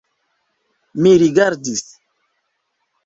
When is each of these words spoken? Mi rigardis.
Mi 1.03 1.13
rigardis. 1.23 1.85